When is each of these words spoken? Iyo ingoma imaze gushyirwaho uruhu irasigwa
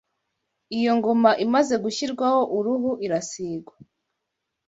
Iyo 0.77 0.89
ingoma 0.93 1.31
imaze 1.45 1.73
gushyirwaho 1.83 2.41
uruhu 2.57 2.91
irasigwa 3.05 3.75